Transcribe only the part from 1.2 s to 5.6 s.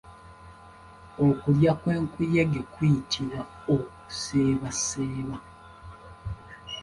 Okulya kwenkuyege kuyitibw Okuseebaseeba.